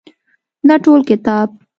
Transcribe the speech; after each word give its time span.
نه 0.67 0.75
ټول 0.83 0.99
کتاب. 1.09 1.49